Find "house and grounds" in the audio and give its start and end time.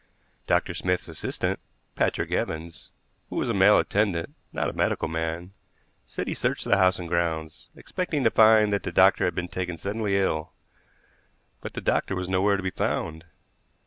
6.79-7.69